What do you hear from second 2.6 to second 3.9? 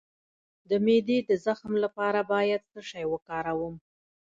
څه شی وکاروم؟